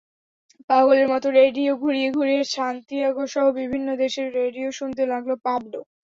পাগলের 0.69 1.07
মতো 1.09 1.27
রেডিও 1.33 1.71
ঘুরিয়ে 1.75 2.09
ঘুরিয়ে 2.11 2.43
সান্তিয়াগোসহ 2.53 3.45
বিভিন্ন 3.59 3.87
দেশের 4.03 4.27
রেডিও 4.39 4.69
শুনতে 4.79 5.03
লাগল 5.11 5.31
পাবলো। 5.45 5.79